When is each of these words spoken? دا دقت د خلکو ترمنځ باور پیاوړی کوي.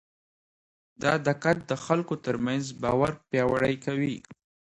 دا 1.01 1.13
دقت 1.27 1.57
د 1.69 1.71
خلکو 1.85 2.13
ترمنځ 2.25 2.63
باور 2.83 3.11
پیاوړی 3.29 3.75
کوي. 3.85 4.15